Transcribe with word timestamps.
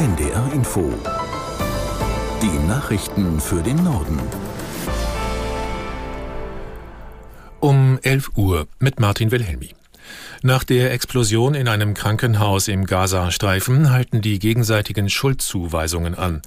NDR 0.00 0.50
Info. 0.54 0.90
Die 2.40 2.66
Nachrichten 2.66 3.38
für 3.38 3.62
den 3.62 3.84
Norden. 3.84 4.18
Um 7.60 7.98
11 8.00 8.30
Uhr 8.34 8.66
mit 8.78 8.98
Martin 8.98 9.30
Wilhelmi. 9.30 9.74
Nach 10.40 10.64
der 10.64 10.90
Explosion 10.94 11.52
in 11.52 11.68
einem 11.68 11.92
Krankenhaus 11.92 12.68
im 12.68 12.86
Gazastreifen 12.86 13.90
halten 13.90 14.22
die 14.22 14.38
gegenseitigen 14.38 15.10
Schuldzuweisungen 15.10 16.14
an. 16.14 16.40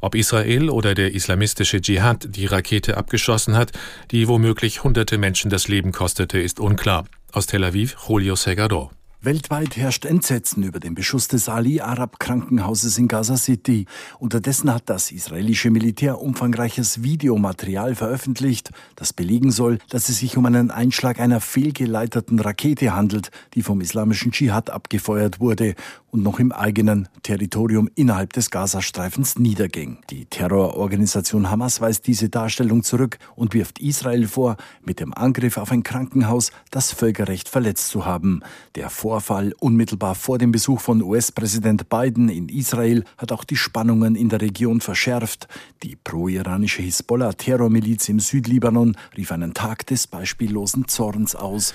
Ob 0.00 0.14
Israel 0.14 0.70
oder 0.70 0.94
der 0.94 1.12
islamistische 1.12 1.80
Dschihad 1.80 2.28
die 2.36 2.46
Rakete 2.46 2.96
abgeschossen 2.96 3.56
hat, 3.56 3.72
die 4.12 4.28
womöglich 4.28 4.84
hunderte 4.84 5.18
Menschen 5.18 5.50
das 5.50 5.66
Leben 5.66 5.90
kostete, 5.90 6.38
ist 6.38 6.60
unklar. 6.60 7.06
Aus 7.32 7.48
Tel 7.48 7.64
Aviv, 7.64 7.96
Julio 8.06 8.36
Segador. 8.36 8.92
Weltweit 9.22 9.76
herrscht 9.76 10.06
Entsetzen 10.06 10.62
über 10.62 10.80
den 10.80 10.94
Beschuss 10.94 11.28
des 11.28 11.50
Ali 11.50 11.82
Arab 11.82 12.18
Krankenhauses 12.20 12.96
in 12.96 13.06
Gaza 13.06 13.36
City. 13.36 13.84
Unterdessen 14.18 14.72
hat 14.72 14.84
das 14.86 15.12
israelische 15.12 15.70
Militär 15.70 16.22
umfangreiches 16.22 17.02
Videomaterial 17.02 17.94
veröffentlicht, 17.94 18.70
das 18.96 19.12
belegen 19.12 19.50
soll, 19.50 19.76
dass 19.90 20.08
es 20.08 20.20
sich 20.20 20.38
um 20.38 20.46
einen 20.46 20.70
Einschlag 20.70 21.20
einer 21.20 21.42
fehlgeleiteten 21.42 22.38
Rakete 22.38 22.96
handelt, 22.96 23.30
die 23.52 23.62
vom 23.62 23.82
islamischen 23.82 24.32
Dschihad 24.32 24.70
abgefeuert 24.70 25.38
wurde 25.38 25.74
und 26.10 26.22
noch 26.22 26.38
im 26.38 26.52
eigenen 26.52 27.08
Territorium 27.22 27.88
innerhalb 27.94 28.32
des 28.32 28.50
Gazastreifens 28.50 29.38
niederging. 29.38 29.98
Die 30.10 30.26
Terrororganisation 30.26 31.50
Hamas 31.50 31.80
weist 31.80 32.06
diese 32.06 32.28
Darstellung 32.28 32.82
zurück 32.82 33.18
und 33.36 33.54
wirft 33.54 33.78
Israel 33.78 34.26
vor, 34.26 34.56
mit 34.84 35.00
dem 35.00 35.14
Angriff 35.14 35.56
auf 35.56 35.70
ein 35.72 35.82
Krankenhaus 35.82 36.52
das 36.70 36.92
Völkerrecht 36.92 37.48
verletzt 37.48 37.88
zu 37.88 38.04
haben. 38.04 38.40
Der 38.74 38.90
Vorfall 38.90 39.54
unmittelbar 39.58 40.14
vor 40.14 40.38
dem 40.38 40.52
Besuch 40.52 40.80
von 40.80 41.02
US-Präsident 41.02 41.88
Biden 41.88 42.28
in 42.28 42.48
Israel 42.48 43.04
hat 43.18 43.32
auch 43.32 43.44
die 43.44 43.56
Spannungen 43.56 44.16
in 44.16 44.28
der 44.28 44.40
Region 44.40 44.80
verschärft. 44.80 45.48
Die 45.82 45.96
pro-iranische 45.96 46.82
Hisbollah-Terrormiliz 46.82 48.08
im 48.08 48.20
Südlibanon 48.20 48.96
rief 49.16 49.32
einen 49.32 49.54
Tag 49.54 49.86
des 49.86 50.06
beispiellosen 50.06 50.88
Zorns 50.88 51.34
aus. 51.34 51.74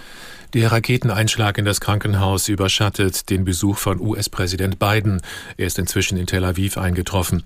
Der 0.54 0.72
Raketeneinschlag 0.72 1.58
in 1.58 1.66
das 1.66 1.82
Krankenhaus 1.82 2.48
überschattet 2.48 3.30
den 3.30 3.44
Besuch 3.44 3.78
von 3.78 4.00
US-Präsident 4.26 4.80
Biden. 4.80 5.22
Er 5.58 5.68
ist 5.68 5.80
inzwischen 5.80 6.18
in 6.18 6.26
Tel 6.26 6.44
Aviv 6.44 6.78
eingetroffen. 6.78 7.44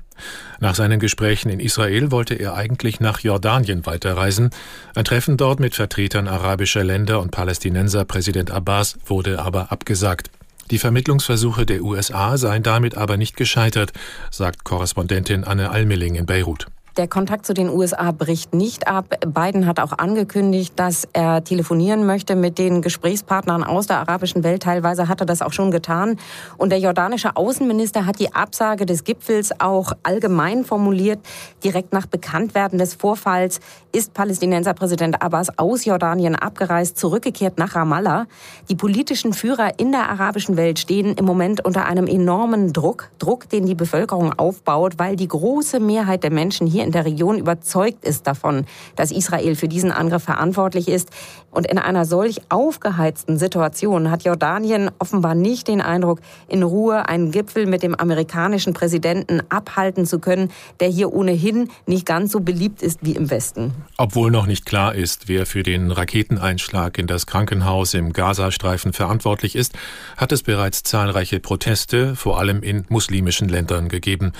Nach 0.59 0.75
seinen 0.75 0.99
Gesprächen 0.99 1.49
in 1.49 1.59
Israel 1.59 2.11
wollte 2.11 2.35
er 2.35 2.55
eigentlich 2.55 2.99
nach 2.99 3.19
Jordanien 3.19 3.85
weiterreisen. 3.85 4.49
Ein 4.95 5.05
Treffen 5.05 5.37
dort 5.37 5.59
mit 5.59 5.75
Vertretern 5.75 6.27
arabischer 6.27 6.83
Länder 6.83 7.21
und 7.21 7.31
Palästinenser 7.31 8.05
Präsident 8.05 8.51
Abbas 8.51 8.97
wurde 9.05 9.39
aber 9.39 9.71
abgesagt. 9.71 10.29
Die 10.71 10.79
Vermittlungsversuche 10.79 11.65
der 11.65 11.81
USA 11.81 12.37
seien 12.37 12.63
damit 12.63 12.95
aber 12.95 13.17
nicht 13.17 13.35
gescheitert, 13.35 13.91
sagt 14.29 14.63
Korrespondentin 14.63 15.43
Anne 15.43 15.71
Almeling 15.71 16.15
in 16.15 16.25
Beirut. 16.25 16.67
Der 16.97 17.07
Kontakt 17.07 17.45
zu 17.45 17.53
den 17.53 17.69
USA 17.69 18.11
bricht 18.11 18.53
nicht 18.53 18.87
ab. 18.87 19.15
Biden 19.25 19.67
hat 19.67 19.79
auch 19.79 19.97
angekündigt, 19.97 20.73
dass 20.75 21.07
er 21.13 21.43
telefonieren 21.43 22.05
möchte 22.05 22.35
mit 22.35 22.57
den 22.57 22.81
Gesprächspartnern 22.81 23.63
aus 23.63 23.87
der 23.87 23.99
arabischen 23.99 24.43
Welt. 24.43 24.63
Teilweise 24.63 25.07
hat 25.07 25.21
er 25.21 25.25
das 25.25 25.41
auch 25.41 25.53
schon 25.53 25.71
getan. 25.71 26.17
Und 26.57 26.71
der 26.71 26.79
jordanische 26.79 27.35
Außenminister 27.35 28.05
hat 28.05 28.19
die 28.19 28.33
Absage 28.33 28.85
des 28.85 29.03
Gipfels 29.03 29.51
auch 29.59 29.93
allgemein 30.03 30.65
formuliert. 30.65 31.19
Direkt 31.63 31.93
nach 31.93 32.07
Bekanntwerden 32.07 32.79
des 32.79 32.95
Vorfalls 32.95 33.59
ist 33.91 34.13
Palästinenser 34.13 34.73
Präsident 34.73 35.21
Abbas 35.21 35.57
aus 35.57 35.85
Jordanien 35.85 36.35
abgereist, 36.35 36.97
zurückgekehrt 36.97 37.57
nach 37.57 37.75
Ramallah. 37.75 38.25
Die 38.69 38.75
politischen 38.75 39.33
Führer 39.33 39.79
in 39.79 39.91
der 39.91 40.09
arabischen 40.09 40.57
Welt 40.57 40.79
stehen 40.79 41.15
im 41.15 41.25
Moment 41.25 41.63
unter 41.63 41.85
einem 41.85 42.07
enormen 42.07 42.73
Druck. 42.73 43.09
Druck, 43.19 43.47
den 43.49 43.65
die 43.65 43.75
Bevölkerung 43.75 44.33
aufbaut, 44.33 44.95
weil 44.97 45.15
die 45.15 45.27
große 45.27 45.79
Mehrheit 45.79 46.23
der 46.23 46.31
Menschen 46.31 46.67
hier 46.67 46.78
hier 46.79 46.85
in 46.85 46.93
der 46.93 47.03
Region 47.03 47.37
überzeugt 47.37 48.05
ist 48.05 48.25
davon, 48.25 48.65
dass 48.95 49.11
Israel 49.11 49.55
für 49.55 49.67
diesen 49.67 49.91
Angriff 49.91 50.23
verantwortlich 50.23 50.87
ist. 50.87 51.09
Und 51.51 51.67
in 51.67 51.77
einer 51.77 52.05
solch 52.05 52.41
aufgeheizten 52.47 53.37
Situation 53.37 54.09
hat 54.09 54.23
Jordanien 54.23 54.89
offenbar 54.99 55.35
nicht 55.35 55.67
den 55.67 55.81
Eindruck, 55.81 56.21
in 56.47 56.63
Ruhe 56.63 57.09
einen 57.09 57.31
Gipfel 57.31 57.65
mit 57.65 57.83
dem 57.83 57.95
amerikanischen 57.95 58.73
Präsidenten 58.73 59.41
abhalten 59.49 60.05
zu 60.05 60.19
können, 60.19 60.51
der 60.79 60.87
hier 60.87 61.11
ohnehin 61.11 61.69
nicht 61.85 62.05
ganz 62.05 62.31
so 62.31 62.39
beliebt 62.39 62.81
ist 62.81 62.99
wie 63.01 63.13
im 63.13 63.29
Westen. 63.29 63.73
Obwohl 63.97 64.31
noch 64.31 64.45
nicht 64.45 64.65
klar 64.65 64.95
ist, 64.95 65.27
wer 65.27 65.45
für 65.45 65.63
den 65.63 65.91
Raketeneinschlag 65.91 66.97
in 66.97 67.07
das 67.07 67.25
Krankenhaus 67.25 67.93
im 67.93 68.13
Gazastreifen 68.13 68.93
verantwortlich 68.93 69.55
ist, 69.57 69.73
hat 70.15 70.31
es 70.31 70.43
bereits 70.43 70.83
zahlreiche 70.83 71.41
Proteste, 71.41 72.15
vor 72.15 72.39
allem 72.39 72.61
in 72.61 72.85
muslimischen 72.87 73.49
Ländern, 73.49 73.89
gegeben. 73.89 74.31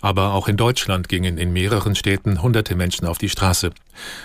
Aber 0.00 0.34
auch 0.34 0.46
in 0.46 0.56
Deutschland 0.56 1.08
gingen 1.08 1.38
in 1.38 1.52
mehreren 1.52 1.87
mehreren 1.88 1.94
Städten 1.94 2.42
hunderte 2.42 2.74
Menschen 2.74 3.06
auf 3.06 3.16
die 3.16 3.30
Straße. 3.30 3.70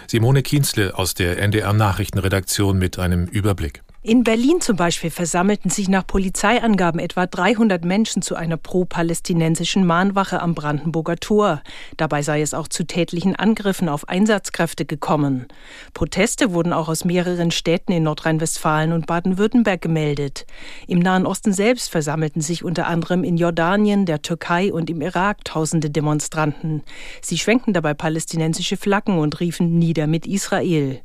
Simone 0.08 0.44
Kienzle 0.44 0.98
aus 0.98 1.14
der 1.14 1.40
NDR 1.40 1.72
Nachrichtenredaktion 1.72 2.78
mit 2.78 3.00
einem 3.00 3.26
Überblick. 3.26 3.84
In 4.06 4.26
Berlin 4.26 4.60
zum 4.60 4.76
Beispiel 4.76 5.12
versammelten 5.12 5.70
sich 5.70 5.88
nach 5.88 6.06
Polizeiangaben 6.06 7.00
etwa 7.00 7.26
300 7.26 7.86
Menschen 7.86 8.22
zu 8.22 8.36
einer 8.36 8.58
pro-palästinensischen 8.58 9.86
Mahnwache 9.86 10.42
am 10.42 10.56
Brandenburger 10.56 11.16
Tor. 11.16 11.62
Dabei 11.96 12.22
sei 12.22 12.42
es 12.42 12.54
auch 12.54 12.68
zu 12.68 12.86
tätlichen 12.86 13.34
Angriffen 13.34 13.88
auf 13.88 14.10
Einsatzkräfte 14.10 14.84
gekommen. 14.84 15.48
Proteste 15.94 16.52
wurden 16.52 16.74
auch 16.74 16.90
aus 16.90 17.06
mehreren 17.06 17.50
Städten 17.50 17.94
in 17.94 18.04
Nordrhein-Westfalen 18.04 18.92
und 18.92 19.08
Baden-Württemberg 19.08 19.82
gemeldet. 19.82 20.48
Im 20.86 21.00
Nahen 21.00 21.26
Osten 21.26 21.54
selbst 21.54 21.90
versammelten 21.90 22.42
sich 22.42 22.62
unter 22.62 22.88
anderem 22.88 23.24
in 23.24 23.38
Jordanien, 23.38 24.06
der 24.06 24.22
Türkei 24.22 24.74
und 24.74 24.90
im 24.90 25.00
Irak 25.00 25.46
tausende 25.46 25.90
Demonstranten. 25.90 26.84
Sie 27.22 27.38
schwenkten 27.38 27.72
dabei 27.72 27.94
palästinensische 27.94 28.76
Flaggen 28.76 29.18
und 29.18 29.40
riefen 29.40 29.80
Nieder 29.80 30.08
mit 30.08 30.28
Israel. 30.28 31.00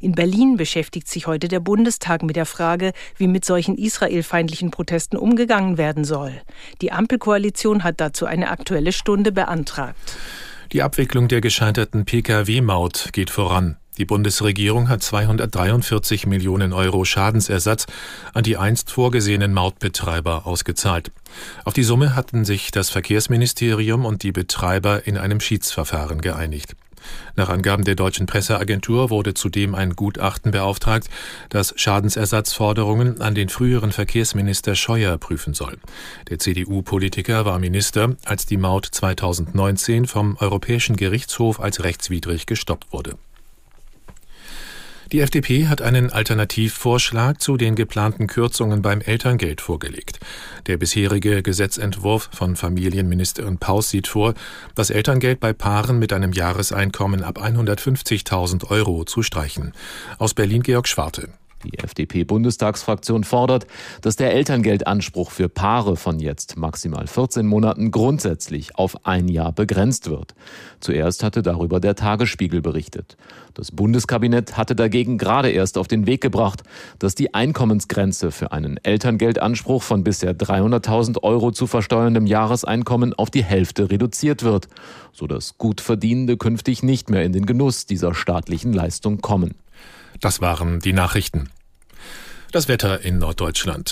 In 0.00 0.12
Berlin 0.12 0.56
beschäftigt 0.56 1.08
sich 1.08 1.26
heute 1.26 1.48
der 1.48 1.58
Bundestag 1.58 2.27
mit 2.28 2.36
der 2.36 2.46
Frage, 2.46 2.92
wie 3.16 3.26
mit 3.26 3.44
solchen 3.44 3.76
israelfeindlichen 3.76 4.70
Protesten 4.70 5.16
umgegangen 5.16 5.78
werden 5.78 6.04
soll. 6.04 6.32
Die 6.80 6.92
Ampelkoalition 6.92 7.82
hat 7.82 8.00
dazu 8.00 8.26
eine 8.26 8.50
aktuelle 8.50 8.92
Stunde 8.92 9.32
beantragt. 9.32 9.96
Die 10.70 10.82
Abwicklung 10.82 11.26
der 11.26 11.40
gescheiterten 11.40 12.04
Pkw-Maut 12.04 13.08
geht 13.12 13.30
voran. 13.30 13.76
Die 13.98 14.04
Bundesregierung 14.04 14.88
hat 14.88 15.02
243 15.02 16.26
Millionen 16.26 16.72
Euro 16.72 17.04
Schadensersatz 17.04 17.86
an 18.32 18.44
die 18.44 18.56
einst 18.56 18.92
vorgesehenen 18.92 19.52
Mautbetreiber 19.52 20.46
ausgezahlt. 20.46 21.10
Auf 21.64 21.72
die 21.72 21.82
Summe 21.82 22.14
hatten 22.14 22.44
sich 22.44 22.70
das 22.70 22.90
Verkehrsministerium 22.90 24.04
und 24.04 24.22
die 24.22 24.30
Betreiber 24.30 25.06
in 25.06 25.18
einem 25.18 25.40
Schiedsverfahren 25.40 26.20
geeinigt. 26.20 26.76
Nach 27.36 27.48
Angaben 27.48 27.84
der 27.84 27.94
deutschen 27.94 28.26
Presseagentur 28.26 29.10
wurde 29.10 29.34
zudem 29.34 29.74
ein 29.74 29.94
Gutachten 29.94 30.50
beauftragt, 30.50 31.08
das 31.50 31.72
Schadensersatzforderungen 31.76 33.20
an 33.20 33.34
den 33.34 33.48
früheren 33.48 33.92
Verkehrsminister 33.92 34.74
Scheuer 34.74 35.18
prüfen 35.18 35.54
soll. 35.54 35.78
Der 36.30 36.38
CDU-Politiker 36.38 37.44
war 37.44 37.58
Minister, 37.58 38.16
als 38.24 38.46
die 38.46 38.56
Maut 38.56 38.86
2019 38.86 40.06
vom 40.06 40.36
Europäischen 40.38 40.96
Gerichtshof 40.96 41.60
als 41.60 41.84
rechtswidrig 41.84 42.46
gestoppt 42.46 42.92
wurde. 42.92 43.16
Die 45.12 45.20
FDP 45.20 45.68
hat 45.68 45.80
einen 45.80 46.12
Alternativvorschlag 46.12 47.40
zu 47.40 47.56
den 47.56 47.76
geplanten 47.76 48.26
Kürzungen 48.26 48.82
beim 48.82 49.00
Elterngeld 49.00 49.62
vorgelegt. 49.62 50.20
Der 50.66 50.76
bisherige 50.76 51.42
Gesetzentwurf 51.42 52.28
von 52.30 52.56
Familienministerin 52.56 53.56
Paus 53.56 53.88
sieht 53.88 54.06
vor, 54.06 54.34
das 54.74 54.90
Elterngeld 54.90 55.40
bei 55.40 55.54
Paaren 55.54 55.98
mit 55.98 56.12
einem 56.12 56.32
Jahreseinkommen 56.32 57.22
ab 57.22 57.42
150.000 57.42 58.70
Euro 58.70 59.04
zu 59.04 59.22
streichen. 59.22 59.72
Aus 60.18 60.34
Berlin 60.34 60.62
Georg 60.62 60.86
Schwarte. 60.86 61.30
Die 61.64 61.78
FDP-Bundestagsfraktion 61.78 63.24
fordert, 63.24 63.66
dass 64.00 64.16
der 64.16 64.32
Elterngeldanspruch 64.32 65.30
für 65.32 65.48
Paare 65.48 65.96
von 65.96 66.20
jetzt 66.20 66.56
maximal 66.56 67.06
14 67.06 67.46
Monaten 67.46 67.90
grundsätzlich 67.90 68.76
auf 68.76 69.04
ein 69.06 69.26
Jahr 69.26 69.52
begrenzt 69.52 70.08
wird. 70.08 70.34
Zuerst 70.78 71.24
hatte 71.24 71.42
darüber 71.42 71.80
der 71.80 71.96
Tagesspiegel 71.96 72.62
berichtet. 72.62 73.16
Das 73.54 73.72
Bundeskabinett 73.72 74.56
hatte 74.56 74.76
dagegen 74.76 75.18
gerade 75.18 75.50
erst 75.50 75.78
auf 75.78 75.88
den 75.88 76.06
Weg 76.06 76.20
gebracht, 76.20 76.62
dass 77.00 77.16
die 77.16 77.34
Einkommensgrenze 77.34 78.30
für 78.30 78.52
einen 78.52 78.76
Elterngeldanspruch 78.76 79.82
von 79.82 80.04
bisher 80.04 80.36
300.000 80.36 81.24
Euro 81.24 81.50
zu 81.50 81.66
versteuerndem 81.66 82.26
Jahreseinkommen 82.26 83.14
auf 83.14 83.30
die 83.30 83.42
Hälfte 83.42 83.90
reduziert 83.90 84.44
wird, 84.44 84.68
sodass 85.12 85.58
Gutverdienende 85.58 86.36
künftig 86.36 86.84
nicht 86.84 87.10
mehr 87.10 87.24
in 87.24 87.32
den 87.32 87.46
Genuss 87.46 87.86
dieser 87.86 88.14
staatlichen 88.14 88.72
Leistung 88.72 89.20
kommen. 89.20 89.56
Das 90.20 90.40
waren 90.40 90.80
die 90.80 90.92
Nachrichten. 90.92 91.48
Das 92.50 92.68
Wetter 92.68 93.00
in 93.02 93.18
Norddeutschland. 93.18 93.90